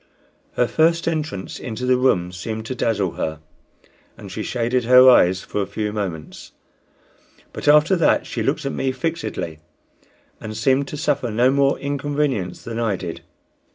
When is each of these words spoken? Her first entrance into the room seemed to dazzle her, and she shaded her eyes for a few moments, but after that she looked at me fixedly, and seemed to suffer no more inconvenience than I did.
Her 0.53 0.67
first 0.67 1.07
entrance 1.07 1.59
into 1.59 1.85
the 1.85 1.95
room 1.95 2.31
seemed 2.31 2.65
to 2.65 2.73
dazzle 2.73 3.11
her, 3.17 3.39
and 4.17 4.31
she 4.31 4.41
shaded 4.41 4.85
her 4.85 5.07
eyes 5.07 5.43
for 5.43 5.61
a 5.61 5.67
few 5.67 5.93
moments, 5.93 6.53
but 7.53 7.67
after 7.67 7.95
that 7.95 8.25
she 8.25 8.41
looked 8.41 8.65
at 8.65 8.71
me 8.73 8.91
fixedly, 8.93 9.59
and 10.39 10.57
seemed 10.57 10.87
to 10.87 10.97
suffer 10.97 11.29
no 11.29 11.51
more 11.51 11.77
inconvenience 11.77 12.63
than 12.63 12.79
I 12.79 12.95
did. 12.95 13.21